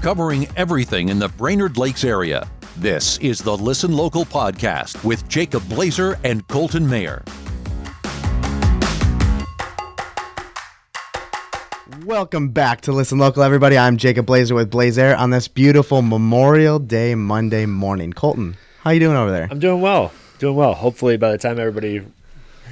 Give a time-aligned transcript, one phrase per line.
[0.00, 2.48] covering everything in the Brainerd Lakes area.
[2.78, 7.22] This is the Listen Local podcast with Jacob Blazer and Colton Mayer.
[12.06, 13.76] Welcome back to Listen Local, everybody.
[13.76, 18.14] I'm Jacob Blazer with Blaze Air on this beautiful Memorial Day Monday morning.
[18.14, 19.48] Colton, how you doing over there?
[19.50, 20.12] I'm doing well.
[20.38, 20.72] Doing well.
[20.72, 22.02] Hopefully, by the time everybody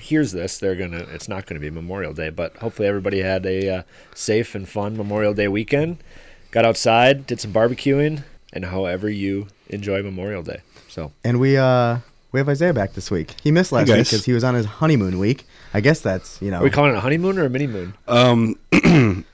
[0.01, 1.07] hears this, they're gonna.
[1.13, 3.83] It's not gonna be Memorial Day, but hopefully, everybody had a uh,
[4.15, 6.03] safe and fun Memorial Day weekend.
[6.51, 10.61] Got outside, did some barbecuing, and however you enjoy Memorial Day.
[10.89, 11.99] So, And we uh
[12.33, 13.35] we have Isaiah back this week.
[13.43, 15.45] He missed last week because he was on his honeymoon week.
[15.75, 16.61] I guess that's you know.
[16.61, 17.95] are we calling it a honeymoon or a mini moon?
[18.07, 18.57] Um,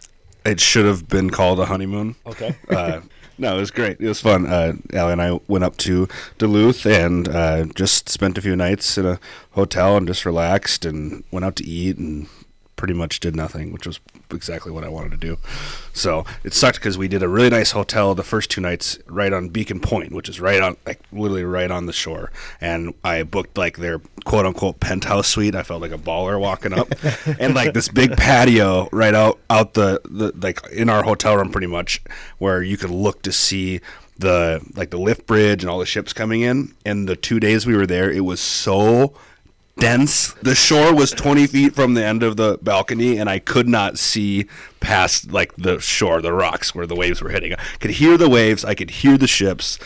[0.44, 2.16] it should have been called a honeymoon.
[2.26, 2.56] Okay.
[2.68, 3.00] Uh,
[3.36, 4.00] no, it was great.
[4.00, 4.46] It was fun.
[4.46, 6.06] Uh, Allie and I went up to
[6.38, 9.18] Duluth and uh, just spent a few nights in a
[9.52, 12.28] hotel and just relaxed and went out to eat and
[12.84, 13.98] pretty much did nothing, which was
[14.30, 15.38] exactly what I wanted to do.
[15.94, 19.32] So it sucked because we did a really nice hotel the first two nights right
[19.32, 22.30] on Beacon Point, which is right on, like literally right on the shore.
[22.60, 25.54] And I booked like their quote unquote penthouse suite.
[25.54, 26.92] I felt like a baller walking up,
[27.40, 31.50] and like this big patio right out out the, the like in our hotel room,
[31.50, 32.02] pretty much
[32.36, 33.80] where you could look to see
[34.18, 36.74] the like the lift bridge and all the ships coming in.
[36.84, 39.14] And the two days we were there, it was so
[39.78, 40.32] dense.
[40.42, 43.98] The shore was 20 feet from the end of the balcony, and I could not
[43.98, 44.46] see
[44.80, 47.54] past like the shore, the rocks where the waves were hitting.
[47.54, 49.78] I could hear the waves, I could hear the ships,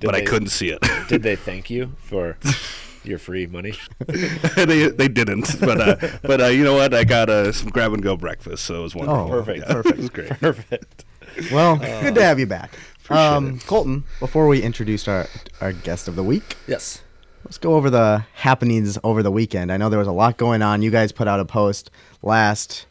[0.00, 0.80] Did but I couldn't see it.
[1.08, 2.36] Did they thank you for
[3.04, 3.74] your free money?
[4.06, 6.92] they they didn't, but uh, but uh, you know what?
[6.94, 9.26] I got uh, some grab and go breakfast, so it was wonderful.
[9.26, 9.58] Oh, Perfect.
[9.66, 9.98] Yeah, perfect.
[9.98, 10.30] It was great.
[10.40, 11.04] Perfect.
[11.52, 12.74] well, good to have you back.
[13.10, 13.58] Um.
[13.66, 15.26] Colton, before we introduce our
[15.60, 17.02] our guest of the week, Yes.
[17.44, 19.70] Let's go over the happenings over the weekend.
[19.72, 20.82] I know there was a lot going on.
[20.82, 21.90] You guys put out a post
[22.22, 22.86] last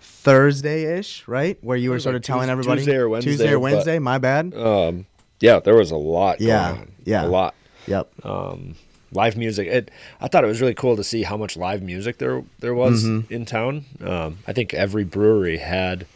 [0.00, 1.58] Thursday ish, right?
[1.62, 4.18] Where you were sort of telling Tues- everybody Tuesday or Wednesday, Tuesday or but- My
[4.18, 4.54] bad.
[4.54, 5.06] Um,
[5.40, 6.40] yeah, there was a lot.
[6.40, 6.92] Yeah, Going on.
[7.04, 7.24] yeah.
[7.24, 7.54] A lot.
[7.86, 8.10] Yep.
[8.26, 8.74] um,
[9.12, 9.66] live music.
[9.68, 12.74] It, I thought it was really cool to see how much live music there there
[12.74, 13.32] was Mm-hmm.
[13.32, 13.84] in town.
[14.04, 16.06] Um, I think every brewery had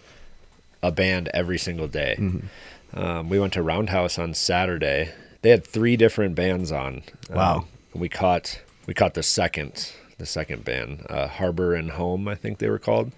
[0.83, 2.17] a band every single day.
[2.19, 2.99] Mm-hmm.
[2.99, 5.11] Um, we went to Roundhouse on Saturday.
[5.41, 7.03] They had three different bands on.
[7.31, 7.57] Wow.
[7.59, 12.35] Um, we caught we caught the second the second band, uh, Harbor and Home, I
[12.37, 13.11] think they were called.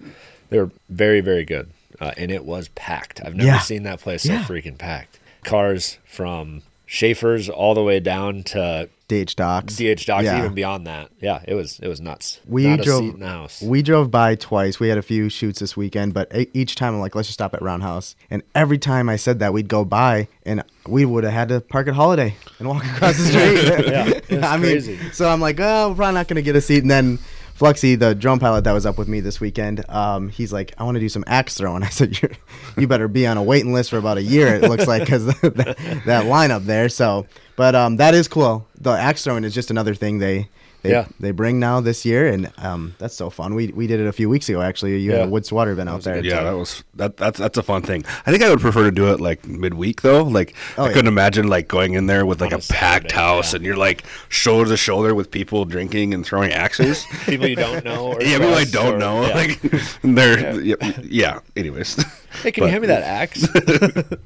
[0.49, 1.69] They were very very good,
[1.99, 3.21] uh, and it was packed.
[3.23, 3.59] I've never Yeah.
[3.59, 4.43] seen that place so Yeah.
[4.43, 5.19] freaking packed.
[5.43, 9.75] Cars from Schaefer's all the way down to DH Docks.
[9.75, 10.39] DH Docks, Yeah.
[10.39, 11.09] even beyond that.
[11.21, 12.39] Yeah, it was it was nuts.
[12.47, 12.99] We Not a drove.
[13.03, 13.61] seat in the house.
[13.61, 14.79] We drove by twice.
[14.79, 17.37] We had a few shoots this weekend, but e- each time I'm like, let's just
[17.37, 18.15] stop at Roundhouse.
[18.31, 21.61] And every time I said that, we'd go by, and we would have had to
[21.61, 23.85] park at Holiday and walk across the street.
[23.91, 24.97] Yeah, it was I crazy.
[24.97, 26.81] mean, so I'm like, oh, we're probably not gonna get a seat.
[26.81, 27.19] And then
[27.57, 30.83] Fluxy, the drone pilot that was up with me this weekend, um, he's like, I
[30.83, 31.83] want to do some axe throwing.
[31.83, 32.31] I said, You're,
[32.77, 34.55] you better be on a waiting list for about a year.
[34.55, 36.89] It looks like because that, that lineup there.
[36.89, 38.67] So, but um, that is cool.
[38.79, 40.49] The axe throwing is just another thing they.
[40.85, 41.07] They, Yeah.
[41.19, 43.55] they bring now this year, and um, that's so fun.
[43.55, 44.61] We we did it a few weeks ago.
[44.61, 45.25] Actually, you had Yeah.
[45.25, 46.15] a wood swatter event out there.
[46.15, 47.17] good Yeah, that was that.
[47.17, 48.05] That's that's a fun thing.
[48.25, 50.23] I think I would prefer to do it like midweek though.
[50.23, 50.93] Like Oh, I yeah.
[50.93, 53.57] couldn't imagine like going in there with like On a, a packed house yeah.
[53.57, 57.05] and you're like shoulder to shoulder with people drinking and throwing axes.
[57.25, 58.13] people you don't know.
[58.13, 59.25] Or yeah, people I don't or- know.
[59.27, 59.35] yeah.
[59.41, 59.61] Like
[60.03, 60.75] they're yeah.
[61.03, 61.39] yeah.
[61.55, 61.97] Anyways,
[62.45, 63.47] hey, can you but- hand me that axe?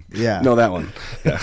[0.12, 0.42] Yeah.
[0.42, 0.92] no, that one.
[1.24, 1.38] Yeah.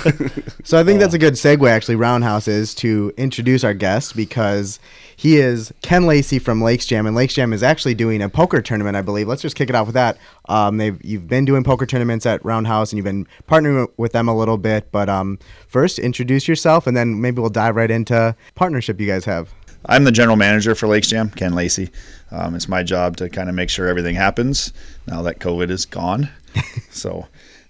[0.64, 1.68] So I think that's a good segue.
[1.70, 4.80] Actually, Roundhouse is to introduce our guest because
[5.14, 8.60] he is Ken Lacey from Lakes Jam, and Lakes Jam is actually doing a poker
[8.60, 9.28] tournament, I believe.
[9.28, 10.18] Let's just kick it off with that.
[10.48, 14.28] Um, they've you've been doing poker tournaments at Roundhouse, and you've been partnering with them
[14.28, 14.90] a little bit.
[14.90, 15.38] But um,
[15.68, 19.54] first, introduce yourself, and then maybe we'll dive right into partnership you guys have.
[19.86, 21.90] I'm the general manager for Lakes Jam, Ken Lacey.
[22.30, 24.72] Um, it's my job to kind of make sure everything happens
[25.06, 26.28] now that COVID is gone.
[26.90, 27.26] so,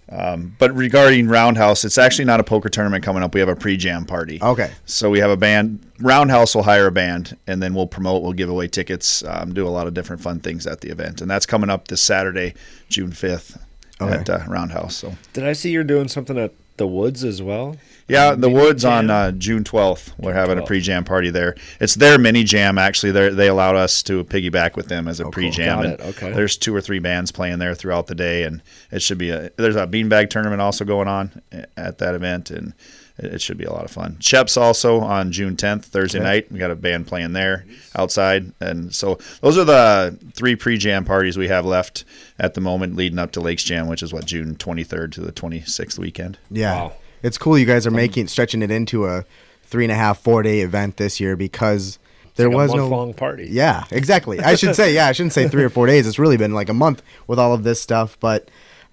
[0.09, 3.35] um, but regarding Roundhouse, it's actually not a poker tournament coming up.
[3.35, 4.39] We have a pre-jam party.
[4.41, 4.71] Okay.
[4.87, 5.85] So we have a band.
[6.01, 8.23] Roundhouse will hire a band, and then we'll promote.
[8.23, 9.23] We'll give away tickets.
[9.25, 11.89] Um, do a lot of different fun things at the event, and that's coming up
[11.89, 12.55] this Saturday,
[12.89, 13.59] June 5th,
[14.01, 14.15] Okay.
[14.15, 14.95] at uh, Roundhouse.
[14.97, 17.77] So Did I see you're doing something at the Woods as well?
[18.09, 20.13] Yeah, the Woods on uh, June 12th.
[20.19, 21.57] We're having a pre-jam party there.
[21.81, 23.13] It's their mini jam actually.
[23.13, 25.33] They they allowed us to piggyback with them as a cool.
[25.33, 25.85] pre-jam.
[25.85, 26.33] It, okay.
[26.33, 28.63] There's two or three bands playing there throughout the day, and
[28.93, 29.51] it should be a.
[29.57, 31.43] There's a beanbag tournament also going on
[31.77, 32.75] at that event, and
[33.19, 34.17] it it should be a lot of fun.
[34.21, 36.25] Shep's also on June 10th, Thursday Okay.
[36.27, 36.53] night.
[36.53, 37.65] We got a band playing there
[37.95, 42.05] outside, and so those are the three pre-jam parties we have left
[42.39, 45.33] at the moment, leading up to Lakes Jam, which is what June 23rd to the
[45.33, 46.39] 26th weekend.
[46.51, 46.75] Yeah.
[46.75, 46.93] Wow.
[47.23, 49.25] It's cool you guys are um, making stretching it into a
[49.65, 51.99] three and a half, four day event this year because
[52.37, 53.49] there Like a was no month-long party.
[53.51, 54.39] Yeah, exactly.
[54.41, 56.07] I should say, yeah, I shouldn't say three or four days.
[56.07, 58.19] It's really been like a month with all of this stuff.
[58.21, 58.51] But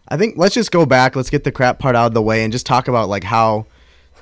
[0.08, 1.16] I think let's just go back.
[1.18, 3.66] Let's get the crap part out of the way and just talk about like how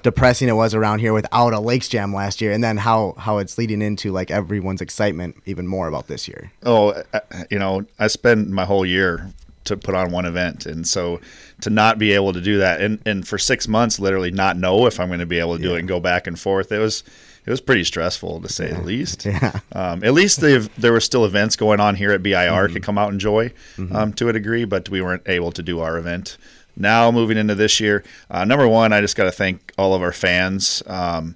[0.04, 3.38] depressing it was around here without a Lakes Jam last year, and then how how
[3.38, 6.52] it's leading into like everyone's excitement even more about this year.
[6.64, 7.02] Oh,
[7.50, 9.32] you know, I spent my whole year
[9.66, 11.22] to put on one event, and so
[11.62, 14.86] to not be able to do that, and and for six months, literally not know
[14.88, 16.72] if I'm going to be able to do it and go back and forth.
[16.72, 17.04] It was
[17.46, 19.26] it was pretty stressful to say the least.
[19.32, 19.60] Yeah.
[19.72, 23.08] Um, at least there were still events going on here at BIR could come out
[23.08, 23.52] and enjoy
[23.92, 26.38] um, to a degree, but we weren't able to do our event.
[26.82, 30.02] Now moving into this year, uh, number one, I just got to thank all of
[30.02, 30.84] our fans.
[30.88, 31.36] Um,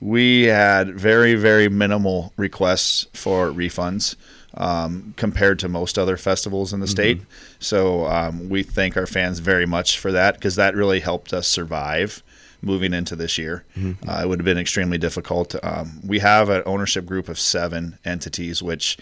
[0.00, 4.16] we had very very minimal requests for refunds
[4.54, 7.20] um, compared to most other festivals in the state.
[7.58, 11.46] So um, we thank our fans very much for that because that really helped us
[11.48, 12.22] survive
[12.62, 13.64] moving into this year.
[14.08, 15.54] Uh, it would have been extremely difficult.
[15.62, 18.98] Um, we have an ownership group of seven entities, which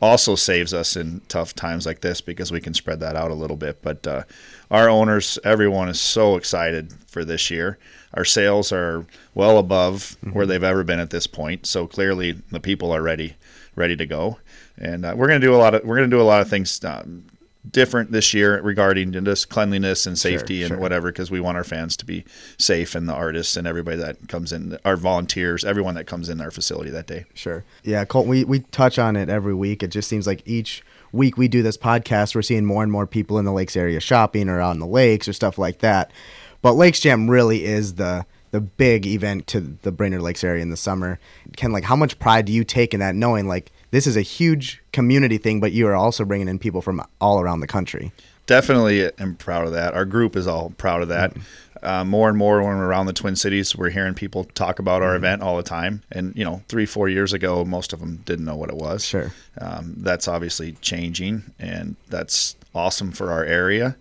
[0.00, 3.34] also saves us in tough times like this because we can spread that out a
[3.34, 3.82] little bit.
[3.82, 4.22] But uh,
[4.70, 7.78] our owners, everyone is so excited for this year.
[8.14, 9.04] Our sales are
[9.34, 11.66] well above where they've ever been at this point.
[11.66, 13.36] So clearly, the people are ready,
[13.74, 14.38] ready to go.
[14.76, 16.40] And uh, we're going to do a lot of we're going to do a lot
[16.40, 17.24] of things um,
[17.70, 20.78] different this year regarding just cleanliness and safety and sure.
[20.78, 22.24] whatever because we want our fans to be
[22.58, 26.40] safe and the artists and everybody that comes in, our volunteers, everyone that comes in
[26.40, 27.24] our facility that day.
[27.34, 27.64] Sure.
[27.82, 29.82] Yeah, Colton, we, we touch on it every week.
[29.82, 30.82] It just seems like each
[31.12, 34.00] week we do this podcast, we're seeing more and more people in the lakes area
[34.00, 36.10] shopping or on the lakes or stuff like that.
[36.60, 40.70] But Lakes Jam really is the the big event to the Brainerd Lakes area in
[40.70, 41.18] the summer.
[41.56, 44.22] Ken, like, how much pride do you take in that, knowing like this is a
[44.22, 48.12] huge community thing, but you are also bringing in people from all around the country?
[48.48, 49.94] definitely I'm proud of that.
[49.94, 51.36] Our group is all proud of that.
[51.80, 55.00] Uh, more and more when we're around the Twin Cities, we're hearing people talk about
[55.00, 56.02] our event all the time.
[56.10, 59.04] And you know, three, four years ago, most of them didn't know what it was.
[59.04, 59.32] Sure.
[59.60, 63.96] Um, that's obviously changing, and that's awesome for our area.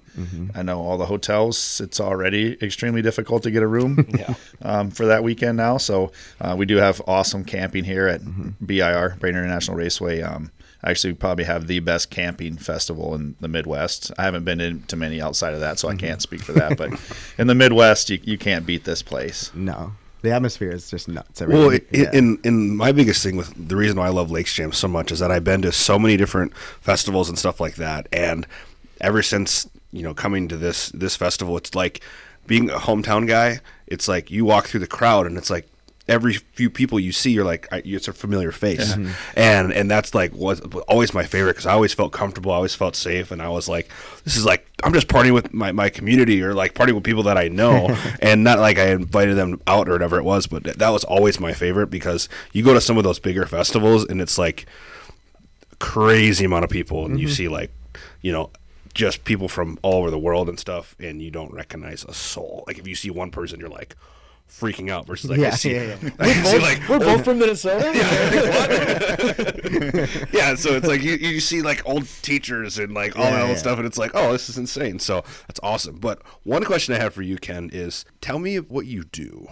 [0.56, 4.34] I know all the hotels; it's already extremely difficult to get a room Yeah.
[4.64, 5.78] um, for that weekend now.
[5.78, 6.12] So
[6.42, 8.22] uh, we do have awesome camping here at
[8.66, 10.22] BIR, Brainerd International Raceway.
[10.24, 10.52] Um,
[10.84, 14.12] actually, we probably have the best camping festival in the Midwest.
[14.18, 16.78] I haven't been into many outside of that, so I can't speak for that.
[16.80, 16.94] But
[17.38, 19.52] in the Midwest, you, you can't beat this place.
[19.54, 19.92] No.
[20.22, 21.42] The atmosphere is just nuts.
[21.42, 22.10] Well, Everything- in, yeah.
[22.14, 25.12] in in my biggest thing with the reason why I love Lakes Jam so much
[25.12, 28.48] is that I've been to so many different festivals and stuff like that, and
[29.00, 32.02] ever since you know coming to this this festival, it's like
[32.48, 33.60] being a hometown guy.
[33.86, 35.68] It's like you walk through the crowd, and it's like
[36.08, 39.12] every few people you see, you're like I- it's a familiar face, mm-hmm.
[39.36, 42.76] and and that's like was always my favorite because I always felt comfortable, I always
[42.76, 43.90] felt safe, and I was like,
[44.24, 47.24] this is like I'm just partying with my, my community or like partying with people
[47.24, 50.64] that I know, and not like I invited them out or whatever it was, but
[50.64, 54.22] that was always my favorite because you go to some of those bigger festivals and
[54.22, 54.66] it's like
[55.80, 57.34] crazy amount of people, and you mm-hmm.
[57.34, 57.72] see like
[58.22, 58.52] you know
[58.94, 62.64] just people from all over the world and stuff, and you don't recognize a soul.
[62.68, 63.96] Like if you see one person, you're like
[64.50, 66.10] freaking out versus like I Yeah, see, yeah, yeah.
[66.20, 67.92] I see like We're both from Minnesota.
[70.32, 73.42] yeah, so it's like you, you see like old teachers and like all Yeah, that
[73.42, 73.56] old yeah.
[73.58, 75.00] stuff, and it's like, oh, this is insane.
[75.00, 75.98] So that's awesome.
[75.98, 79.48] But one question I have for you, Ken, is tell me what you do.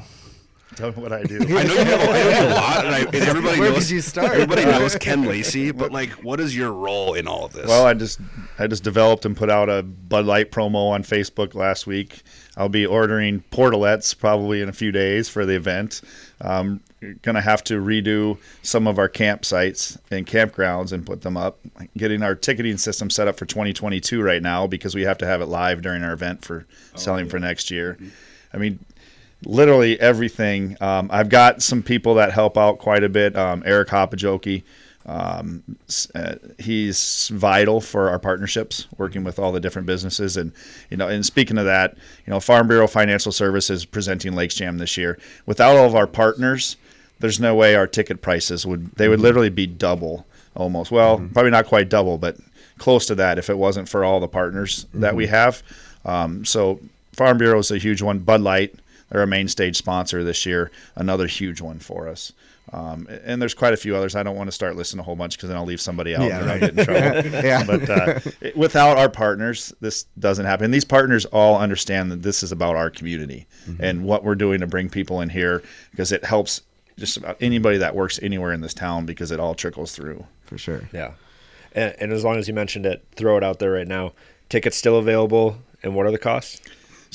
[0.75, 1.37] Tell me what I do.
[1.41, 3.71] I know you have, I know you have a lot, and, I, and everybody Where
[3.71, 3.87] knows.
[3.87, 4.31] did you start?
[4.31, 7.67] Everybody knows Ken Lacey, but like, what is your role in all of this?
[7.67, 8.19] Well, I just
[8.59, 12.23] I just developed and put out a Bud Light promo on Facebook last week.
[12.57, 16.01] I'll be ordering portalettes probably in a few days for the event.
[16.41, 16.81] Um,
[17.21, 21.59] gonna have to redo some of our campsites and campgrounds and put them up.
[21.97, 25.41] Getting our ticketing system set up for 2022 right now because we have to have
[25.41, 26.65] it live during our event for
[26.95, 27.97] selling for next year.
[28.53, 28.79] I mean,
[29.43, 30.77] literally everything.
[30.81, 33.35] Um, I've got some people that help out quite a bit.
[33.35, 34.63] Um, Eric Hopajoki,
[35.05, 35.63] um,
[36.15, 40.37] uh, he's vital for our partnerships, working with all the different businesses.
[40.37, 40.51] And
[40.89, 44.77] you know, and speaking of that, you know, Farm Bureau Financial Services presenting Lakes Jam
[44.77, 45.19] this year.
[45.45, 46.77] Without all of our partners,
[47.19, 48.91] there's no way our ticket prices would.
[48.93, 50.25] They would literally be double,
[50.55, 50.91] almost.
[50.91, 52.37] Well, probably not quite double, but
[52.77, 55.63] close to that if it wasn't for all the partners that we have.
[56.03, 56.79] Um, so
[57.13, 58.19] Farm Bureau is a huge one.
[58.19, 58.75] Bud Light,
[59.09, 62.33] they're a main stage sponsor this year, another huge one for us.
[62.73, 64.15] Um, and there's quite a few others.
[64.15, 66.27] I don't want to start listing a whole bunch because then I'll leave somebody out
[66.27, 66.53] Yeah, and right.
[66.53, 67.29] I'll get in trouble.
[67.45, 67.63] Yeah.
[67.63, 68.19] But uh,
[68.55, 70.65] without our partners, this doesn't happen.
[70.65, 73.45] And these partners all understand that this is about our community
[73.79, 76.61] and what we're doing to bring people in here because it helps
[76.97, 80.25] just about anybody that works anywhere in this town because it all trickles through.
[80.45, 80.89] for sure.
[80.91, 81.11] Yeah.
[81.73, 84.13] And, and as long as you mentioned it, throw it out there right now.
[84.49, 86.61] Tickets still available, and what are the costs?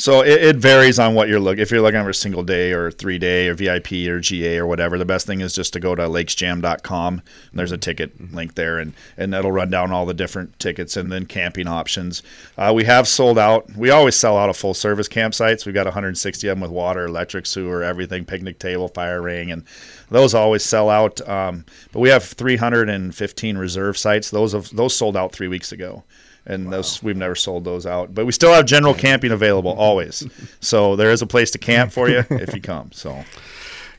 [0.00, 1.60] So it, it varies on what you're looking.
[1.60, 4.66] If you're looking for a single day or three day or VIP or GA or
[4.66, 7.14] whatever, the best thing is just to go to lakesjam.com.
[7.50, 10.96] And there's a ticket link there, and and that'll run down all the different tickets
[10.96, 12.22] and then camping options.
[12.56, 13.70] Uh, we have sold out.
[13.76, 15.66] We always sell out of full service campsites.
[15.66, 19.64] We've got 160 of them with water, electric, sewer, everything, picnic table, fire ring, and
[20.10, 21.20] those always sell out.
[21.28, 24.30] Um, but we have 315 reserve sites.
[24.30, 26.04] Those have those sold out three weeks ago
[26.46, 28.14] and those we've never sold those out.
[28.14, 30.26] But we still have general camping available always.
[30.60, 32.90] so there is a place to camp for you if you come.
[32.92, 33.24] So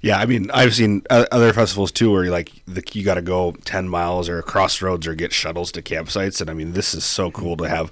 [0.01, 3.53] Yeah, I mean, I've seen other festivals too where like the, you got to go
[3.65, 7.03] ten miles or across roads or get shuttles to campsites, and I mean, this is
[7.03, 7.91] so cool to have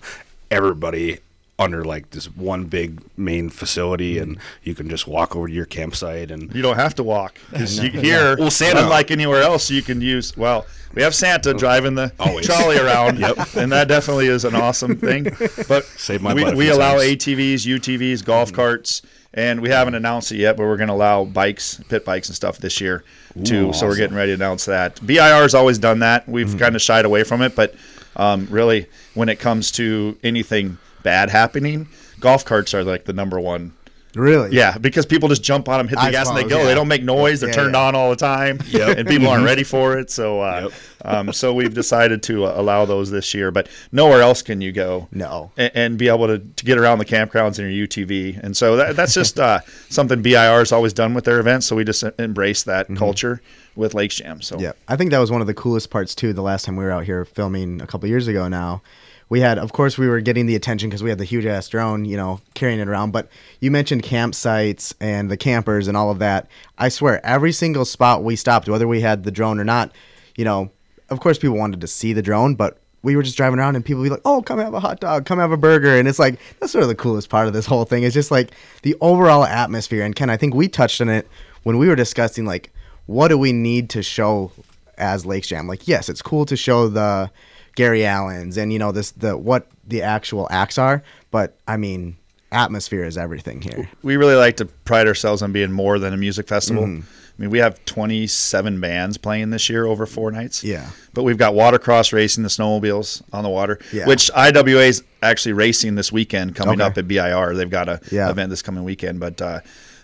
[0.51, 1.19] everybody
[1.59, 4.23] under like this one big main facility, hmm.
[4.23, 7.37] and you can just walk over to your campsite and you don't have to walk
[7.51, 10.65] 'Cause you, here, Well, Santa- unlike anywhere else, you can use well.
[10.95, 11.53] We have Santa oh.
[11.53, 12.47] driving the Always.
[12.47, 13.37] trolley around, yep.
[13.55, 15.25] and that definitely is an awesome thing.
[15.67, 17.03] But Saved my we, we allow times.
[17.03, 18.55] ATVs, UTVs, golf hmm.
[18.55, 19.01] carts,
[19.33, 22.35] and we haven't announced it yet, but we're going to allow bikes, pit bikes, and
[22.35, 23.03] stuff this year
[23.43, 23.71] too.
[23.73, 25.05] so we're getting ready to announce that.
[25.05, 26.27] BIR has always done that.
[26.27, 26.57] We've hmm.
[26.57, 27.75] kind of shied away from it, but
[28.15, 31.87] um, really, when it comes to anything bad happening,
[32.19, 33.73] golf carts are like the number one
[34.15, 34.55] Really?
[34.55, 36.57] yeah, because people just jump on them, hit the I gas, and they go.
[36.59, 36.65] yeah.
[36.65, 37.41] They don't make noise.
[37.41, 37.81] They're Yeah, turned yeah.
[37.83, 38.97] on all the time, Yep.
[38.97, 40.09] and people aren't ready for it.
[40.09, 40.73] So, uh, Yep.
[41.05, 43.51] um, so we've decided to uh, allow those this year.
[43.51, 45.07] But nowhere else can you go.
[45.11, 45.51] No.
[45.57, 48.39] and, and be able to, to get around the campgrounds in your UTV.
[48.43, 51.67] And so that, that's just uh, something BIR has always done with their events.
[51.67, 53.41] So we just embrace that culture
[53.75, 54.41] with Lakes Jam.
[54.41, 56.33] So Yeah, I think that was one of the coolest parts too.
[56.33, 58.81] The last time we were out here filming a couple years ago now,
[59.29, 61.69] we had, of course, we were getting the attention because we had the huge ass
[61.69, 63.11] drone, you know, carrying it around.
[63.11, 66.47] But you mentioned campsites and the campers and all of that.
[66.77, 69.91] I swear, every single spot we stopped, whether we had the drone or not,
[70.35, 70.71] you know,
[71.09, 73.85] of course, people wanted to see the drone, but we were just driving around and
[73.85, 76.19] people be like, "Oh, come have a hot dog, come have a burger," and it's
[76.19, 78.03] like that's sort of the coolest part of this whole thing.
[78.03, 80.03] It's just like the overall atmosphere.
[80.03, 81.27] And Ken, I think we touched on it
[81.63, 82.71] when we were discussing like
[83.05, 84.51] what do we need to show
[84.99, 85.67] as Lakes Jam?
[85.67, 87.31] Like, yes, it's cool to show the
[87.75, 92.17] Gary Allans and you know this the what the actual acts are, but I mean,
[92.51, 93.89] atmosphere is everything here.
[94.03, 96.83] we really like to pride ourselves on being more than a music festival.
[96.83, 97.01] Mm-hmm.
[97.01, 100.61] I mean, we have 27 bands playing this year over four nights.
[100.61, 100.89] Yeah.
[101.13, 104.07] But we've got watercross racing, the snowmobiles on the water, Yeah.
[104.07, 106.83] which IWA is actually racing this weekend coming Okay.
[106.83, 107.55] up at BIR.
[107.55, 108.29] They've got a Yeah.
[108.29, 109.61] event this coming weekend, but uh,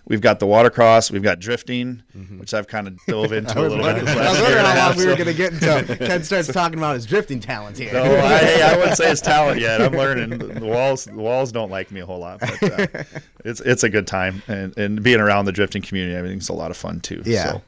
[0.08, 2.40] we've got the watercross, we've got drifting, Mm-hmm.
[2.40, 4.08] which I've kind of dove into a little bit.
[4.08, 7.06] I was wondering how long we were gonna get until Ken starts talking about his
[7.06, 7.92] drifting talents here.
[7.94, 9.82] no, I, hey, I wouldn't say it's talent yet.
[9.82, 10.38] I'm learning.
[10.38, 13.04] The walls, the walls don't like me a whole lot, but uh,
[13.44, 16.72] it's it's a good time, and, and being around the drifting community, everything's a lot
[16.72, 17.22] of fun too.
[17.26, 17.52] Yeah.
[17.54, 17.62] So.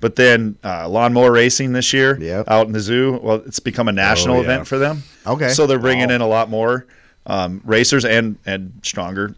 [0.00, 2.48] But then uh, lawnmower racing this year Yep.
[2.48, 3.18] out in the zoo.
[3.20, 4.42] Well, it's become a national yeah.
[4.42, 5.02] event for them.
[5.26, 5.48] Okay.
[5.48, 6.86] So they're bringing in a lot more
[7.26, 9.34] um, racers and and stronger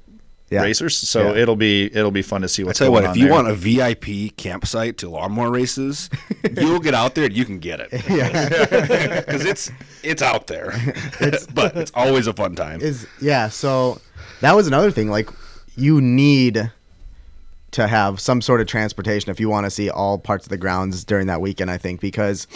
[0.50, 0.62] Yeah.
[0.62, 0.96] racers.
[0.96, 1.42] So Yeah.
[1.42, 3.16] it'll be it'll be fun to see I what's tell you going what, on if
[3.18, 3.32] you there.
[3.34, 6.10] want a VIP campsite to lawnmower races,
[6.56, 7.90] you'll get out there and you can get it.
[7.90, 9.70] because it's
[10.02, 10.72] it's out there.
[11.54, 12.80] but it's always a fun time.
[12.80, 14.00] is yeah so
[14.40, 15.28] that was another thing like
[15.76, 16.70] you need
[17.70, 20.56] to have some sort of transportation if you want to see all parts of the
[20.58, 22.48] grounds during that weekend i think because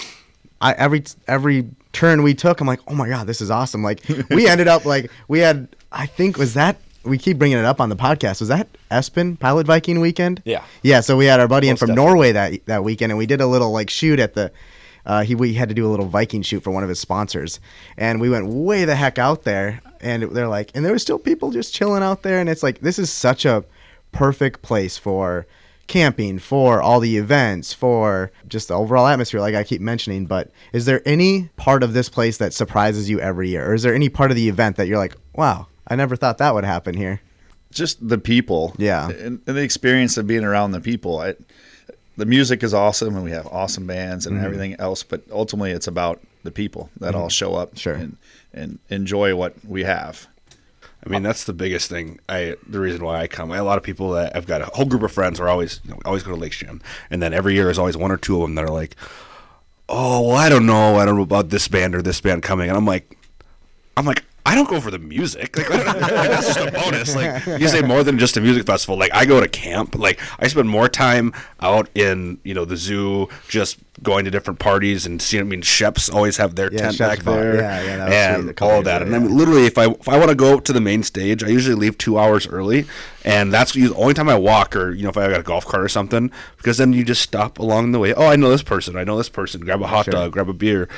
[0.60, 4.00] i every every turn we took i'm like oh my god this is awesome like
[4.30, 7.80] we ended up like we had i think was that we keep bringing it up
[7.80, 10.64] on the podcast was that espen pilot viking weekend Yeah.
[10.82, 12.04] yeah so we had our buddy in from definitely.
[12.10, 14.52] norway that that weekend and we did a little like shoot at the
[15.06, 17.60] uh, he we had to do a little Viking shoot for one of his sponsors,
[17.98, 19.82] and we went way the heck out there.
[20.00, 22.80] And they're like, and there were still people just chilling out there, and it's like
[22.80, 23.64] this is such a
[24.12, 25.46] perfect place for
[25.88, 30.24] camping, for all the events, for just the overall atmosphere, like I keep mentioning.
[30.24, 33.82] But is there any part of this place that surprises you every year, or is
[33.82, 36.64] there any part of the event that you're like, wow, I never thought that would
[36.64, 37.20] happen here?
[37.72, 38.72] just the people.
[38.78, 39.08] Yeah.
[39.10, 41.18] And, and the experience of being around the people.
[41.18, 41.34] I,
[42.16, 44.36] the music is awesome and we have awesome bands Mm-hmm.
[44.36, 47.94] and everything else, but ultimately it's about the people that all show up Sure.
[47.94, 48.16] and,
[48.52, 50.28] and enjoy what we have.
[51.04, 52.20] I mean, that's the biggest thing.
[52.28, 53.50] I the reason why I come.
[53.50, 55.48] I, a lot of people that I've got a whole group of friends who are
[55.48, 58.10] always you know, always go to Lakes Jam, and then every year there's always one
[58.12, 58.94] or two of them that are like,
[59.88, 62.68] "Oh, well, I don't know, I don't know about this band or this band coming,"
[62.68, 63.18] and I'm like,
[63.96, 64.22] I'm like.
[64.46, 65.56] I don't go for the music.
[65.56, 67.14] Like, like, that's just a bonus.
[67.16, 68.98] Like you say, more than just a music festival.
[68.98, 69.94] Like I go to camp.
[69.96, 74.58] Like I spend more time out in you know the zoo, just going to different
[74.58, 75.40] parties and seeing.
[75.40, 78.14] I mean, Sheps always have their Yeah, tent Shep's back there, Yeah, yeah, that was
[78.14, 79.00] sweet a and all of that.
[79.02, 81.02] ago, And I mean, literally, if I if I want to go to the main
[81.02, 82.84] stage, I usually leave two hours early,
[83.24, 85.64] and that's the only time I walk, or you know, if I got a golf
[85.64, 88.12] cart or something, because then you just stop along the way.
[88.12, 88.94] Oh, I know this person.
[88.96, 89.62] I know this person.
[89.62, 90.12] Grab a hot Sure.
[90.12, 90.88] dog, grab a beer,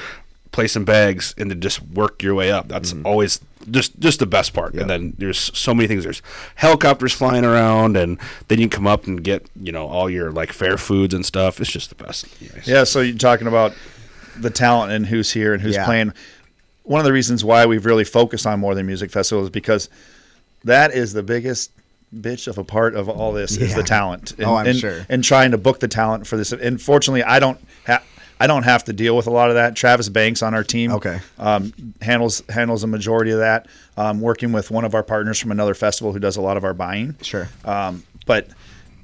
[0.52, 2.68] play some bags, and then just work your way up.
[2.68, 3.06] That's Mm-hmm.
[3.06, 4.74] always just just the best part.
[4.74, 6.04] And then there's so many things.
[6.04, 6.22] There's
[6.54, 10.30] helicopters flying around, and then you can come up and get you know all your
[10.30, 11.60] like fair foods and stuff.
[11.60, 12.26] It's just the best.
[12.54, 12.66] Nice.
[12.68, 13.72] Yeah, so you're talking about
[14.38, 15.84] the talent and who's here and who's Yeah.
[15.84, 16.12] playing.
[16.84, 19.88] One of the reasons why we've really focused on more than music festival is because
[20.64, 21.70] that is the biggest
[22.16, 24.32] bitch of a part of all this is the talent.
[24.38, 25.04] And, Oh, I'm and, sure.
[25.08, 26.52] And trying to book the talent for this.
[26.52, 28.04] And fortunately, I don't have.
[28.38, 29.74] I don't have to deal with a lot of that.
[29.76, 31.20] Travis Banks on our team, Okay.
[31.38, 33.66] um, handles handles a majority of that.
[33.96, 36.64] Um, working with one of our partners from another festival who does a lot of
[36.64, 37.16] our buying.
[37.22, 37.48] Sure.
[37.64, 38.48] Um, but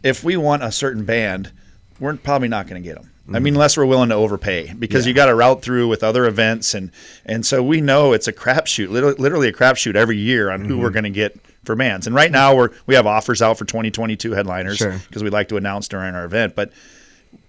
[0.02, 1.50] if we want a certain band,
[1.98, 3.08] we're probably not going to get them.
[3.28, 3.42] I Mm-hmm.
[3.44, 6.74] mean, unless we're willing to overpay, because you got to route through with other events,
[6.74, 6.90] and
[7.24, 10.76] and so we know it's a crapshoot, literally, literally a crapshoot every year on who
[10.76, 10.92] we're Mm-hmm.
[10.94, 12.08] going to get for bands.
[12.08, 14.98] And right now we're we have offers out for 2022 headliners Sure.
[15.08, 16.56] because we like to announce during our event.
[16.56, 16.72] But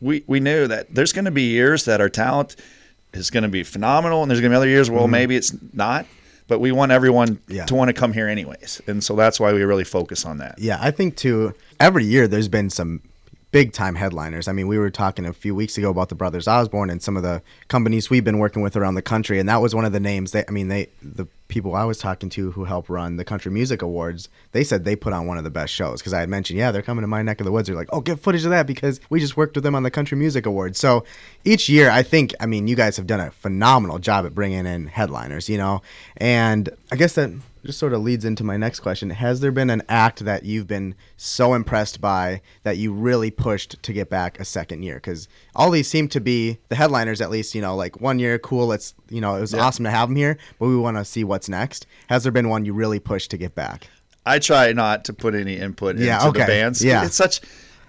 [0.01, 2.55] we we knew that there's going to be years that our talent
[3.13, 5.53] is going to be phenomenal, and there's going to be other years, well, maybe it's
[5.73, 6.05] not.
[6.47, 7.53] But we want everyone Mm-hmm.
[7.53, 7.65] Yeah.
[7.65, 10.59] to want to come here anyways, and so that's why we really focus on that.
[10.59, 11.53] Yeah, I think too.
[11.79, 13.01] Every year there's been some
[13.53, 14.48] big time headliners.
[14.48, 17.15] I mean, we were talking a few weeks ago about the Brothers Osborne and some
[17.15, 19.93] of the companies we've been working with around the country, and that was one of
[19.93, 20.31] the names.
[20.31, 23.51] They, I mean, they the people I was talking to who help run the Country
[23.51, 26.29] Music Awards, they said they put on one of the best shows because I had
[26.29, 27.67] mentioned, yeah, they're coming to my neck of the woods.
[27.67, 29.91] They're like, oh, get footage of that because we just worked with them on the
[29.91, 30.79] Country Music Awards.
[30.79, 31.05] So
[31.45, 34.65] each year, I think, I mean, you guys have done a phenomenal job at bringing
[34.65, 35.83] in headliners, you know,
[36.17, 37.29] and I guess that
[37.65, 39.10] just sort of leads into my next question.
[39.10, 43.82] Has there been an act that you've been so impressed by that you really pushed
[43.84, 44.96] to get back a second year?
[44.96, 48.38] Because all these seem to be the headliners, at least, you know, like one year,
[48.39, 51.05] cool, let's, you know, it was awesome to have them here, but we want to
[51.05, 51.86] see what's next.
[52.08, 53.88] Has there been one you really pushed to get back?
[54.25, 56.39] I try not to put any input Yeah, into okay.
[56.41, 56.84] the bands.
[56.84, 57.05] Yeah.
[57.05, 57.41] It's such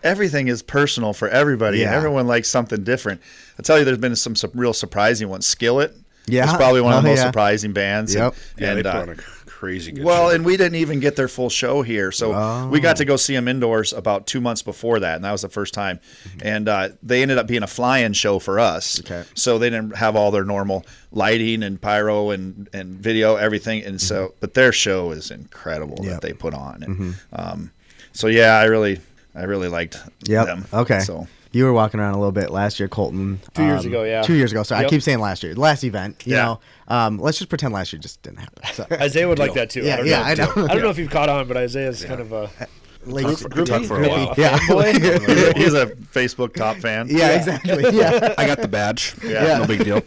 [0.02, 1.96] everything is personal for everybody and Yeah.
[1.96, 3.20] everyone likes something different.
[3.58, 5.46] I tell you there's been some, some real surprising ones.
[5.46, 6.46] Skillet Yeah.
[6.46, 7.26] was probably one of the Oh, most yeah.
[7.26, 8.14] surprising bands.
[8.14, 8.34] Yep.
[8.58, 9.16] Yeah, And, they put uh, on a
[9.64, 10.04] crazy good.
[10.04, 10.34] well, show.
[10.34, 13.34] and we didn't even get their full show here, so we got to go see
[13.34, 16.00] them indoors about two months before that, and that was the first time.
[16.42, 19.00] And uh, they ended up being a fly-in show for us.
[19.00, 19.24] Okay.
[19.34, 24.00] So they didn't have all their normal lighting and pyro and, and video, everything, and
[24.00, 26.12] so but their show is incredible Yep.
[26.12, 26.82] that they put on.
[26.82, 27.70] And, um,
[28.12, 29.00] so yeah, I really,
[29.34, 30.46] I really liked Yep.
[30.46, 30.64] them.
[30.72, 31.00] Okay.
[31.00, 33.40] So You were walking around a little bit last year, Colton.
[33.54, 34.22] Two years ago, yeah.
[34.22, 34.62] Two years ago.
[34.64, 35.54] So I keep saying last year.
[35.54, 36.44] Last event, you Yeah.
[36.44, 36.60] know.
[36.88, 38.62] Um, let's just pretend last year just didn't happen.
[38.74, 38.86] So.
[38.92, 39.82] Isaiah would like that too.
[39.82, 40.24] Yeah, I don't yeah, know.
[40.24, 40.64] I know.
[40.64, 42.50] I don't know if you've caught on, but Isaiah's kind of a
[43.06, 44.34] Like, Talk for- talk for a while.
[44.36, 44.58] yeah.
[45.56, 47.06] he's a Facebook top fan.
[47.10, 47.84] yeah, exactly.
[47.96, 48.34] Yeah.
[48.38, 49.14] I got the badge.
[49.22, 49.58] Yeah.
[49.58, 50.02] no big deal.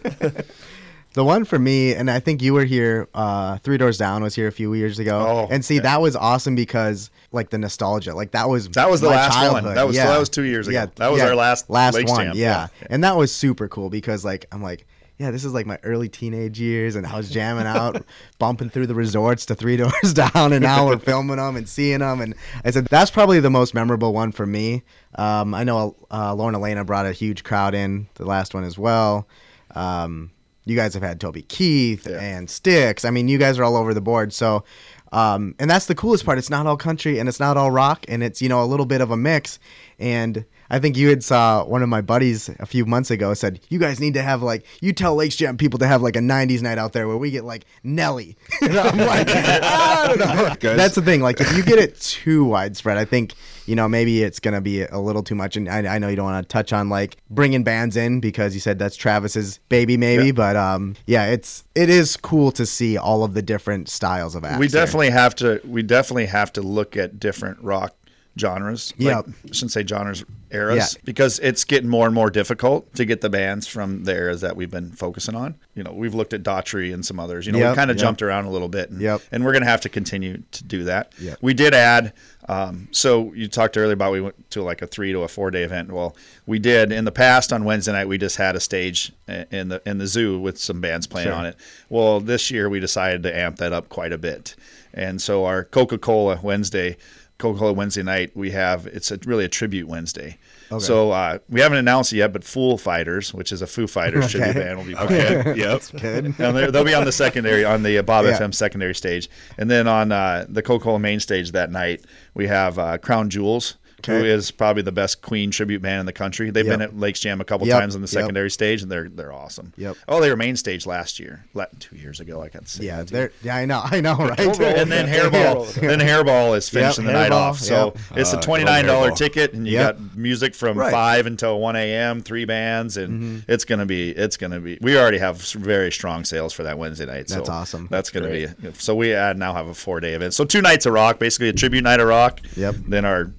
[1.17, 3.07] The one for me, and I think you were here.
[3.11, 6.15] Uh, Three Doors Down was here a few years ago, Oh, and see that was
[6.15, 9.63] awesome because like the nostalgia, like that was That was the last one.
[9.73, 10.05] That was- yeah.
[10.11, 10.75] that was two years ago.
[10.77, 11.29] Yeah, That was yeah.
[11.29, 12.27] our last last one.
[12.27, 12.33] Yeah.
[12.35, 12.67] Yeah.
[12.91, 14.85] and that was super cool because like I'm like.
[15.19, 18.05] Yeah, this is like my early teenage years, and I was jamming out,
[18.37, 22.01] bumping through the resorts to Three Doors Down, and now we're filming them and seeing
[22.01, 22.21] them.
[22.21, 24.83] And I said that's probably the most memorable one for me.
[25.15, 28.77] Um, I know uh, Lauren Alaina brought a huge crowd in the last one as
[28.77, 29.27] well.
[29.73, 30.29] Um,
[30.69, 32.19] you guys have had Toby Keith Yeah.
[32.19, 33.05] and Styx.
[33.05, 34.33] I mean, you guys are all over the board.
[34.33, 34.63] So,
[35.11, 36.37] um, and that's the coolest part.
[36.37, 38.85] It's not all country and it's not all rock, and it's you know a little
[38.85, 39.59] bit of a mix.
[39.99, 43.59] And I think you had saw one of my buddies a few months ago said
[43.69, 46.19] you guys need to have like you tell Lakes Jam people to have like a
[46.19, 48.37] '90s night out there where we get like Nelly.
[48.61, 50.55] and I'm like, I don't know.
[50.59, 50.77] Guys.
[50.77, 51.21] That's the thing.
[51.21, 53.33] Like if you get it too widespread, I think
[53.65, 55.55] you know maybe it's gonna be a little too much.
[55.57, 58.53] And I, I know you don't want to touch on like bringing bands in because
[58.53, 60.27] you said that's Travis's baby, maybe.
[60.27, 60.31] Yeah.
[60.33, 64.43] But um, yeah, it's it is cool to see all of the different styles of
[64.43, 64.59] acts.
[64.59, 64.71] we here.
[64.81, 67.95] definitely have to we definitely have to look at different rock
[68.39, 69.25] genres like, Yep.
[69.27, 71.01] I shouldn't say genres eras Yeah.
[71.03, 74.55] because it's getting more and more difficult to get the bands from the eras that
[74.55, 77.59] we've been focusing on you know we've looked at Daughtry and some others you know
[77.59, 78.01] Yep, we kind of yep.
[78.01, 79.21] jumped around a little bit and, Yep.
[79.31, 81.39] and we're going to have to continue to do that Yep.
[81.41, 82.13] we did add
[82.49, 85.51] um, so you talked earlier about we went to like a three to a four
[85.51, 88.59] day event well we did in the past on wednesday night we just had a
[88.61, 89.11] stage
[89.51, 91.33] in the in the zoo with some bands playing Sure.
[91.35, 91.57] on it
[91.89, 94.55] well this year we decided to amp that up quite a bit
[94.93, 96.95] and so our coca-cola wednesday
[97.37, 100.37] coca-cola wednesday night we have it's a, really a tribute wednesday
[100.79, 104.31] so uh, we haven't announced it yet but fool fighters which is a foo fighters
[104.31, 104.59] tribute Okay.
[104.59, 105.59] band will be playing Okay.
[105.59, 105.81] Yep.
[106.03, 108.37] and they're- they'll be on the secondary on the uh, Bob Yeah.
[108.39, 112.77] FM secondary stage, and then on uh, the Coca-Cola main stage that night we have
[112.79, 114.29] uh, Crown Jewels who Okay.
[114.29, 116.51] is probably the best Queen tribute band in the country.
[116.51, 117.79] They've been at Lakes Jam a couple Yep.
[117.79, 118.11] times on the Yep.
[118.11, 119.73] secondary stage, and they're they're awesome.
[119.75, 119.97] Yep.
[120.07, 121.45] Oh, they were main stage last year,
[121.79, 122.41] two years ago.
[122.41, 122.85] I can say.
[122.85, 124.39] Yeah, they're yeah, I know, I know, right?
[124.39, 127.59] and then hairball, then hairball is finishing the night Hairball, off.
[127.59, 128.19] So yep.
[128.19, 129.97] it's a Uh, twenty nine dollar ticket, and you Yep.
[129.97, 130.91] got music from Right.
[130.91, 132.21] five until one a.m.
[132.21, 134.77] Three bands, and it's gonna be it's gonna be.
[134.79, 137.27] We already have very strong sales for that Wednesday night.
[137.27, 137.87] That's so awesome.
[137.89, 138.93] That's gonna be so.
[138.93, 140.35] We uh, now have a four day event.
[140.35, 142.41] So two nights of rock, basically a tribute night of rock.
[142.55, 142.75] Yep.
[142.87, 143.31] Then our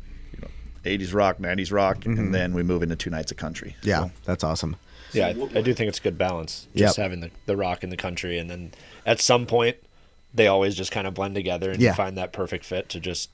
[0.85, 2.33] 80s rock, 90s rock, and mm-hmm.
[2.33, 3.77] then we move into two nights of country.
[3.83, 4.77] yeah, So- that's awesome.
[5.13, 6.67] Yeah, I, I do think it's a good balance.
[6.75, 7.03] Just Yep.
[7.03, 8.73] having the, the rock in the country, and then
[9.07, 9.77] at some point,
[10.35, 11.91] they always just kind of blend together, and Yeah.
[11.91, 13.31] you find that perfect fit to just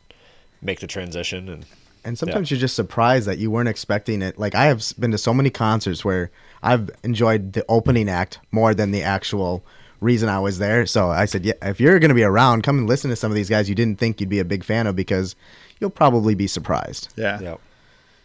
[0.63, 1.49] make the transition.
[1.49, 1.67] And
[2.05, 4.39] And sometimes you're just surprised that you weren't expecting it.
[4.39, 6.31] Like I have been to so many concerts where
[6.63, 9.65] I've enjoyed the opening act more than the actual
[10.05, 10.87] reason I was there.
[10.87, 13.33] So I said, yeah, if you're going to be around, come and listen to some
[13.33, 15.35] of these guys you didn't think you'd be a big fan of because
[15.81, 17.13] you'll probably be surprised.
[17.17, 17.41] yeah.
[17.41, 17.57] yeah,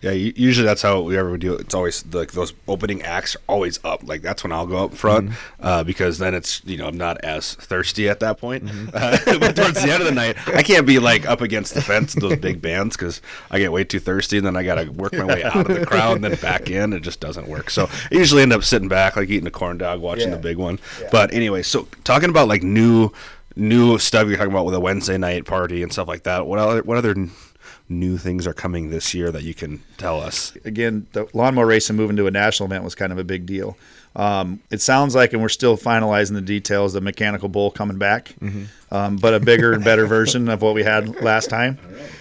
[0.02, 1.60] Yeah, usually that's how we ever do it.
[1.62, 4.02] It's always like those opening acts are always up.
[4.08, 7.18] Like that's when I'll go up front uh, because then it's you know I'm not
[7.22, 8.64] as thirsty at that point.
[8.94, 11.82] Uh, but towards the end of the night, I can't be like up against the
[11.82, 15.12] fence those big bands because I get way too thirsty and then I gotta work
[15.12, 16.94] my way out of the crowd and then back in.
[16.94, 17.70] It just doesn't work.
[17.70, 20.36] So I usually end up sitting back like eating a corn dog, watching Yeah.
[20.36, 20.80] the big one.
[21.12, 23.12] But anyway, so talking about like new
[23.58, 26.48] new stuff you're talking about with a Wednesday night party and stuff like that.
[26.48, 27.16] What other what other
[27.90, 30.56] new things are coming this year that you can tell us?
[30.64, 33.76] again, the lawnmower racing moving to a national event was kind of a big deal.
[34.16, 38.34] Um, it sounds like, and we're still finalizing the details, the mechanical bull coming back,
[38.92, 41.78] um, but a bigger and better version of what we had last time.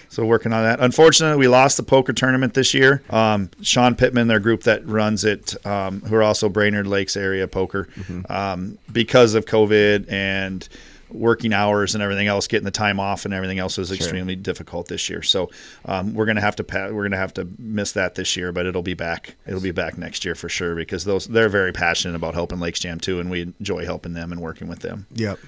[0.07, 0.79] So working on that.
[0.79, 3.01] Unfortunately, we lost the poker tournament this year.
[3.09, 7.47] Um, Sean Pittman, their group that runs it, um, who are also Brainerd Lakes area
[7.47, 7.87] poker,
[8.29, 10.67] um, because of COVID and
[11.11, 14.87] working hours and everything else, getting the time off and everything else was extremely difficult
[14.87, 15.21] this year.
[15.21, 15.49] So
[15.85, 18.65] um, we're gonna have to pa- we're gonna have to miss that this year, but
[18.65, 19.35] it'll be back.
[19.47, 22.79] It'll be back next year for sure because those they're very passionate about helping Lakes
[22.79, 25.07] Jam too, and we enjoy helping them and working with them.
[25.13, 25.39] Yep.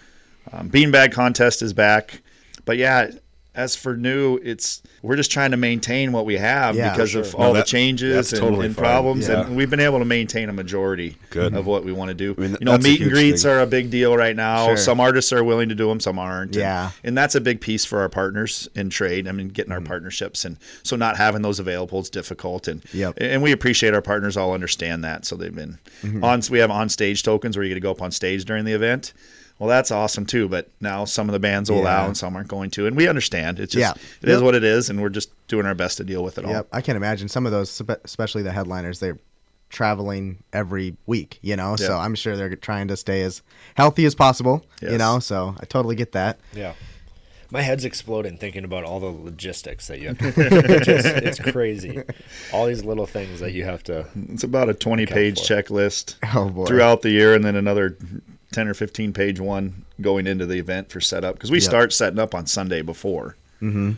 [0.52, 2.22] Um, Beanbag contest is back,
[2.66, 3.12] but yeah.
[3.54, 7.22] As for new, it's we're just trying to maintain what we have Yeah, because sure.
[7.22, 9.42] of No, all that- the changes and, totally and problems, Yeah.
[9.42, 11.54] and we've been able to maintain a majority Good.
[11.54, 12.34] of what we want to do.
[12.38, 13.52] I mean, you know, meet and greets thing.
[13.52, 14.68] are a big deal right now.
[14.68, 14.78] Sure.
[14.78, 16.52] Some artists are willing to do them, some aren't.
[16.56, 16.92] and- Yeah.
[17.04, 19.28] and that's a big piece for our partners in trade.
[19.28, 19.88] I mean, getting our mm-hmm.
[19.88, 22.70] partnerships, and so not having those available is difficult.
[22.70, 23.16] And Yep.
[23.18, 25.26] and we appreciate our partners all understand that.
[25.26, 26.24] So they've been mm-hmm.
[26.24, 26.42] on.
[26.50, 28.72] We have on stage tokens where you get to go up on stage during the
[28.74, 29.12] event.
[29.62, 30.50] Well, that's awesome too.
[30.50, 33.08] But now some of the bands will allow, and some aren't going to, and we
[33.08, 33.60] understand.
[33.60, 34.02] It's just Yeah.
[34.24, 34.44] it is Yep.
[34.44, 36.52] what it is, and we're just doing our best to deal with it all.
[36.52, 36.68] Yep.
[36.72, 39.20] I can't imagine some of those, especially the headliners, they're
[39.70, 41.76] traveling every week, you know?
[41.76, 43.44] So I'm sure they're trying to stay as
[43.76, 45.20] healthy as possible, you know?
[45.20, 46.40] So I totally get that.
[46.54, 46.74] yeah.
[47.54, 50.18] My head's exploding thinking about all the logistics that you have.
[50.20, 52.02] To, it's, just, it's crazy.
[52.54, 54.08] All these little things that you have to.
[54.30, 55.46] It's about a 20 page for.
[55.54, 56.66] checklist Oh, boy.
[56.66, 57.98] throughout the year, and then another
[58.52, 61.64] 10 or 15 page one going into the event for setup because we Yep.
[61.64, 63.92] start setting up on Sunday before mm-hmm.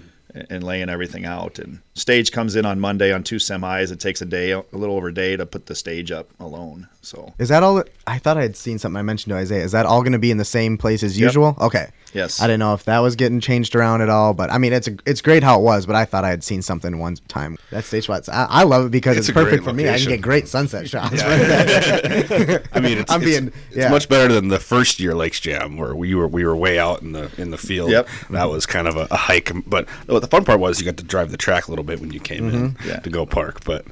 [0.49, 1.59] and laying everything out.
[1.59, 3.91] And stage comes in on Monday on two semis.
[3.91, 6.87] It takes a day, a little over a day to put the stage up alone.
[7.03, 7.83] So Is that all?
[8.07, 9.63] I thought I had seen something I mentioned to Isaiah.
[9.63, 11.27] Is that all going to be in the same place as Yep.
[11.29, 11.57] usual?
[11.59, 11.89] Okay.
[12.13, 12.39] Yes.
[12.41, 14.87] I didn't know if that was getting changed around at all, but I mean, it's
[14.87, 15.85] a, it's great how it was.
[15.85, 17.57] But I thought I had seen something one time.
[17.71, 18.29] That stage spots.
[18.29, 19.89] I, I love it because It's it's, perfect for me.
[19.89, 21.21] I can get great sunset shots.
[21.23, 25.75] I mean, it's, I'm it's, being- it's much better than the first year Lakes Jam
[25.75, 27.89] where we were we were way out in the in the field.
[27.91, 28.07] Yep.
[28.29, 29.51] that was kind of a, a hike.
[29.67, 32.11] But the fun part was you got to drive the track a little bit when
[32.13, 32.87] you came in mm-hmm.
[32.89, 32.99] Yeah.
[32.99, 33.63] to go park.
[33.65, 33.85] But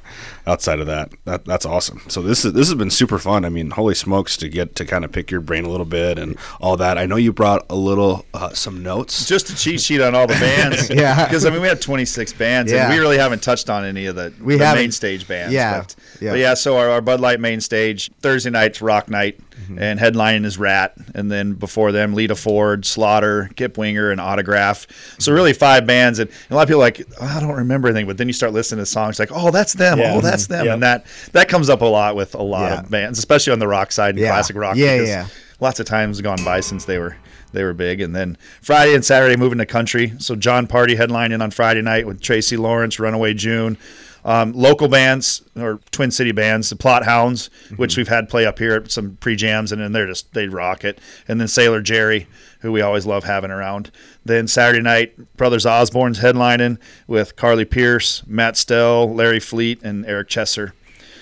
[0.46, 2.02] outside of that, that that's awesome.
[2.08, 3.44] So this is this has been super fun.
[3.44, 6.18] I mean, holy smokes to get to kind of pick your brain a little bit
[6.18, 6.98] and all that.
[6.98, 9.26] I know you brought a little uh, some notes.
[9.26, 10.90] just a cheat sheet on all the bands.
[11.02, 11.24] Yeah.
[11.26, 12.84] Because I mean, we had 26 bands, Yeah.
[12.86, 15.52] and we really haven't touched on any of the, We the main stage bands.
[15.54, 15.78] Yeah.
[15.80, 16.30] But Yeah.
[16.32, 16.54] but yeah.
[16.54, 19.78] So our, our Bud Light main stage Thursday night's Rock Night, Mm-hmm.
[19.78, 24.86] and headlining is Ratt, and then before them Lita Ford, Slaughter, Kip Winger, and Autograph.
[25.18, 25.36] So Mm-hmm.
[25.36, 28.06] really five bands, and a lot of people are like "Oh, I don't remember anything,
[28.06, 29.98] but then you start listening to songs like Oh, that's them.
[29.98, 30.14] Yeah.
[30.14, 30.74] Oh, that's them, Yep.
[30.74, 32.80] and that that comes up a lot with a lot Yeah.
[32.80, 34.76] of bands, especially on the rock side and classic rock.
[34.76, 35.26] Yeah, because yeah.
[35.60, 37.16] lots of times gone by since they were
[37.52, 38.00] they were big.
[38.00, 40.14] And then Friday and Saturday moving to country.
[40.18, 43.76] So Jon Pardi headlining on Friday night with Tracy Lawrence, Runaway June.
[44.24, 48.58] Um, local bands or Twin City bands, the Plot Hounds, which we've had play up
[48.58, 51.00] here at some pre jams, and then they're just they rock it.
[51.26, 52.28] And then Sailor Jerry,
[52.60, 53.90] who we always love having around.
[54.24, 60.28] Then Saturday night, Brothers Osborne's headlining with Carly Pearce, Matt Stell, Larry Fleet, and Eric
[60.28, 60.72] Chesser.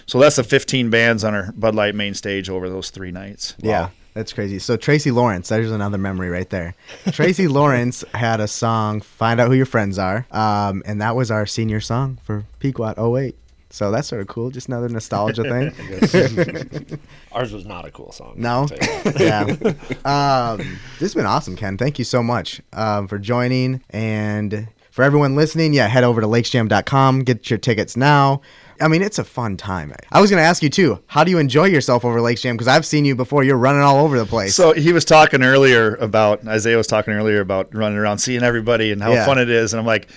[0.04, 3.54] So that's the 15 bands on our Bud Light main stage over those three nights.
[3.58, 3.90] Yeah.
[4.14, 4.59] That's crazy.
[4.59, 6.75] So Tracy Lawrence, there's another memory right there.
[7.12, 11.31] Tracy Lawrence had a song, "Find Out Who Your Friends Are," um, and that was
[11.31, 13.37] our senior song for Pequot 08.
[13.73, 14.51] So that's sort of cool.
[14.51, 16.99] Just another nostalgia thing.
[17.33, 18.35] Ours was not a cool song.
[18.37, 19.77] No, I'll tell you that.
[20.05, 20.51] yeah.
[20.51, 20.59] Um,
[20.94, 21.79] this has been awesome, Ken.
[21.79, 23.81] Thank you so much um, for joining.
[23.90, 28.40] And for everyone listening, yeah, head over to lakesjam.com, get your tickets now.
[28.80, 29.92] I mean, it's a fun time.
[30.10, 31.00] I was going to ask you too.
[31.06, 32.56] How do you enjoy yourself over Lakes Jam?
[32.56, 33.44] Because I've seen you before.
[33.44, 34.54] You're running all over the place.
[34.54, 38.92] So he was talking earlier about Isaiah was talking earlier about running around, seeing everybody,
[38.92, 39.26] and how Yeah.
[39.26, 39.72] fun it is.
[39.72, 40.08] And I'm like,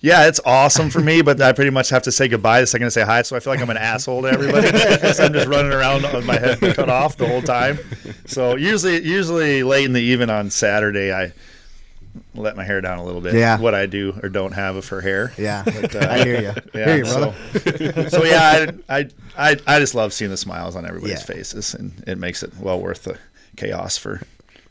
[0.00, 2.86] yeah, it's awesome for me, but I pretty much have to say goodbye the second
[2.86, 3.22] I say hi.
[3.22, 6.26] So I feel like I'm an asshole to everybody because I'm just running around with
[6.26, 7.78] my head cut off the whole time.
[8.26, 11.32] So usually, usually late in the evening on Saturday, I
[12.34, 13.34] let my hair down a little bit.
[13.34, 13.58] Yeah.
[13.58, 15.32] What I do or don't have of her hair.
[15.38, 16.52] yeah, But, uh, I hear you.
[16.74, 17.34] Yeah, hear you, so,
[18.08, 21.24] so yeah, I, I, I, I just love seeing the smiles on everybody's Yeah.
[21.36, 23.18] faces, and it makes it well worth the
[23.56, 24.20] chaos for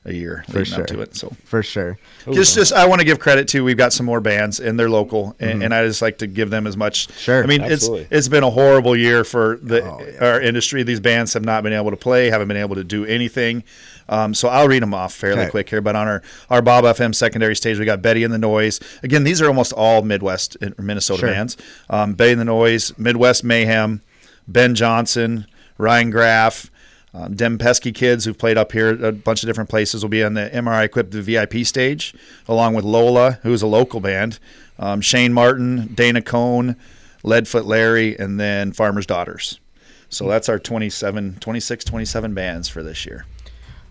[0.04, 0.82] a year leading sure.
[0.82, 1.16] up to it.
[1.16, 2.00] So For sure.
[2.32, 3.64] just, just I want to give credit to.
[3.64, 6.50] We've got some more bands, and they're local, and, and I just like to give
[6.50, 7.08] them as much.
[7.08, 7.18] Mm-hmm.
[7.20, 7.44] Sure.
[7.44, 8.02] I mean, Absolutely.
[8.04, 10.26] it's it's been a horrible year for the Oh, yeah.
[10.32, 10.82] our industry.
[10.84, 13.64] These bands have not been able to play, haven't been able to do anything.
[14.10, 15.52] Um, so I'll read them off fairly Okay.
[15.52, 15.82] quick here.
[15.82, 18.80] But on our our Bob FM secondary stage, we got Betty and the Noise.
[19.04, 21.30] Again, these are almost all Midwest Minnesota Sure.
[21.30, 21.58] bands.
[21.92, 24.02] Um, Betty and the Noise, Midwest Mayhem,
[24.48, 25.46] Ben Johnson,
[25.78, 26.72] Ryan Graff.
[27.14, 30.10] Um, Dem Pesky kids who've played up here at a bunch of different places will
[30.10, 32.14] be on the MRI equipped VIP stage,
[32.48, 34.40] along with Lola, who's a local band,
[34.80, 36.78] um, Shane Martin, Dana Cohn,
[37.24, 39.60] Leadfoot Larry, and then Farmer's Daughters.
[40.08, 43.26] So that's our 27, 26, 27 bands for this year.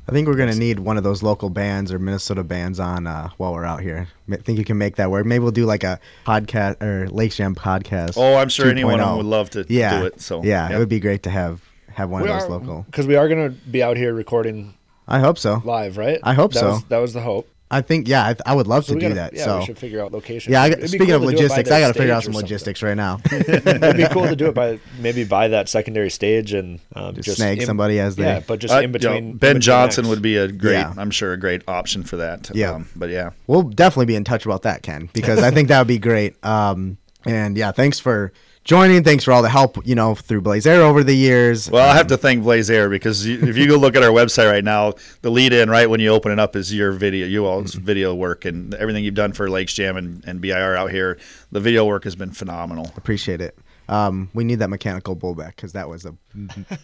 [0.09, 3.29] I think we're gonna need one of those local bands or Minnesota bands on uh,
[3.37, 4.09] while we're out here.
[4.31, 5.25] I think you can make that work.
[5.25, 8.15] Maybe we'll do like a podcast or Lake Jam podcast.
[8.17, 9.09] Oh, I'm sure any one of 2.0.
[9.09, 10.01] them would love to yeah.
[10.01, 10.21] do it.
[10.21, 10.77] So yeah, yep.
[10.77, 11.63] it would be great to have
[12.01, 12.83] have one We of those are local.
[12.83, 14.75] because we are going to be out here recording
[15.09, 15.63] I hope so.
[15.65, 16.19] live, right?
[16.23, 16.69] I hope that so.
[16.71, 17.49] Was, that was the hope.
[17.73, 19.33] I think yeah, I, I would love So to do gotta, that.
[19.35, 20.53] Yeah, so we should figure out location.
[20.53, 22.25] yeah, I, speaking cool of to do it by logistics, I got to figure out
[22.25, 23.21] some logistics right now.
[23.31, 27.27] It'd be cool to do it by maybe by that secondary stage and um, Just
[27.27, 29.17] just, snag in- somebody as they- yeah, but just Uh, in you know, between.
[29.17, 30.11] in ben between Johnson acts.
[30.11, 30.95] would be a great, Yeah.
[30.97, 32.51] I'm sure, a great option for that.
[32.53, 32.73] Yeah.
[32.73, 33.31] Um, but yeah.
[33.47, 36.45] we'll definitely be in touch about that, Ken, because I think that would be great.
[36.45, 38.33] Um, and yeah, thanks for
[38.65, 39.03] joining.
[39.05, 41.71] Thanks for all the help, you know, through Blaze Air over the years.
[41.71, 44.11] Well, I have to thank Blaze Air because you, if you go look at our
[44.11, 47.27] website right now, the lead in right when you open it up is your video,
[47.27, 47.85] you all's Mm-hmm.
[47.85, 51.19] video work, and everything you've done for Lakes Jam and, and BIR out here.
[51.53, 52.91] The video work has been phenomenal.
[52.97, 53.57] Appreciate it.
[53.89, 56.15] Um, we need that mechanical bull back because that was a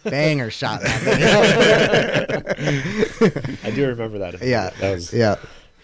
[0.09, 0.81] banger shot.
[3.63, 4.41] I do remember that.
[4.43, 5.35] yeah, that was yeah,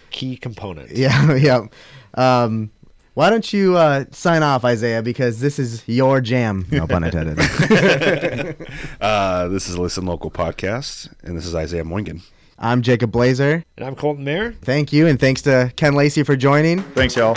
[0.09, 0.91] key component.
[0.91, 1.65] yeah, yeah.
[2.15, 2.71] Um,
[3.13, 5.01] why don't you uh, sign off, Isaiah?
[5.01, 6.65] Because this is your jam.
[6.71, 7.37] No pun intended.
[9.01, 12.21] Uh, this is Listen Local Podcast, and this is Isaiah Moingen.
[12.57, 13.63] I'm Jacob Blazer.
[13.77, 14.53] And I'm Colton Mayer.
[14.61, 16.81] Thank you, and thanks to Ken Lacey for joining.
[16.93, 17.35] Thanks, y'all.